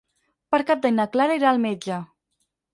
[0.55, 2.03] Per Cap d'Any na Clara irà al metge.